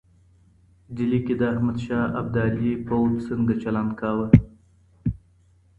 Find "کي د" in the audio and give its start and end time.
1.25-1.41